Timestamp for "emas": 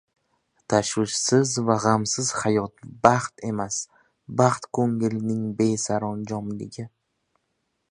3.51-3.77